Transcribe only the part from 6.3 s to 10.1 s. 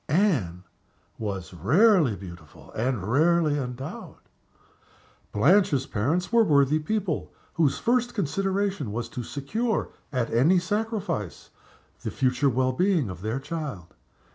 were worthy people, whose first consideration was to secure,